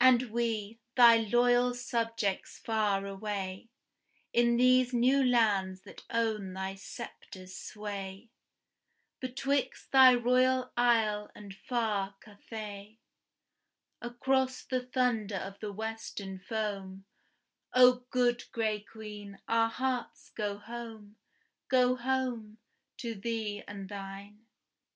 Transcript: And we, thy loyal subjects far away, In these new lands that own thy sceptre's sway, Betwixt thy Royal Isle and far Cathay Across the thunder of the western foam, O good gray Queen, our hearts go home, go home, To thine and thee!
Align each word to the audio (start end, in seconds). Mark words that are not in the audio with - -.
And 0.00 0.30
we, 0.30 0.78
thy 0.94 1.16
loyal 1.16 1.74
subjects 1.74 2.60
far 2.60 3.04
away, 3.06 3.70
In 4.32 4.56
these 4.56 4.92
new 4.92 5.20
lands 5.20 5.80
that 5.82 6.04
own 6.10 6.52
thy 6.52 6.76
sceptre's 6.76 7.56
sway, 7.56 8.30
Betwixt 9.18 9.90
thy 9.90 10.14
Royal 10.14 10.72
Isle 10.76 11.32
and 11.34 11.56
far 11.56 12.14
Cathay 12.20 12.98
Across 14.00 14.66
the 14.66 14.86
thunder 14.86 15.38
of 15.38 15.58
the 15.58 15.72
western 15.72 16.38
foam, 16.38 17.04
O 17.72 18.04
good 18.10 18.44
gray 18.52 18.78
Queen, 18.82 19.40
our 19.48 19.70
hearts 19.70 20.30
go 20.36 20.58
home, 20.58 21.16
go 21.68 21.96
home, 21.96 22.58
To 22.98 23.16
thine 23.16 23.64
and 23.66 23.88
thee! 23.88 24.36